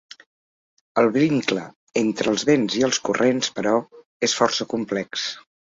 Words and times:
El 1.01 1.09
vincle 1.17 1.67
entre 2.03 2.33
els 2.33 2.47
vents 2.51 2.81
i 2.81 2.85
els 2.91 3.03
corrents, 3.11 3.55
però, 3.61 3.79
és 4.31 4.39
força 4.41 4.73
complex. 4.77 5.33